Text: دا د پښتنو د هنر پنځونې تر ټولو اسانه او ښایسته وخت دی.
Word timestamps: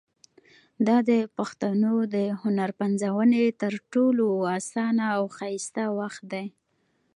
دا 0.87 0.97
د 1.09 1.11
پښتنو 1.37 1.93
د 2.15 2.15
هنر 2.41 2.69
پنځونې 2.81 3.43
تر 3.61 3.73
ټولو 3.93 4.25
اسانه 4.57 5.05
او 5.17 5.23
ښایسته 5.37 5.83
وخت 5.99 6.21
دی. 6.33 6.47